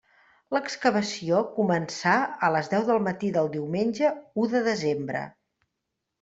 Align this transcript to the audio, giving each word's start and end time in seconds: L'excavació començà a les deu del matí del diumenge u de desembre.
L'excavació 0.55 1.41
començà 1.57 2.13
a 2.47 2.49
les 2.57 2.71
deu 2.73 2.87
del 2.89 3.03
matí 3.09 3.31
del 3.37 3.51
diumenge 3.59 4.11
u 4.45 4.49
de 4.57 4.65
desembre. 4.71 5.25